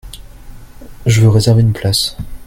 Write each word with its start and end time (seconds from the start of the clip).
Je 1.05 1.21
veux 1.21 1.29
réserver 1.29 1.61
une 1.61 1.73
place. 1.73 2.17